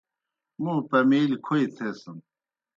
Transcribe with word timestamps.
موں 0.61 0.79
پمَیلیْ 0.89 1.37
کھوئی 1.45 1.65
تھیسِن۔ 1.75 2.17